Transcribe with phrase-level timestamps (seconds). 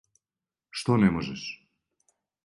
[0.79, 1.43] Што не можеш?